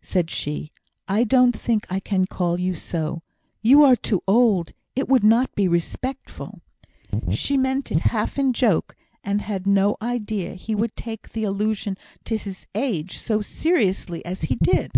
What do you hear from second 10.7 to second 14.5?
would take the allusion to his age so seriously as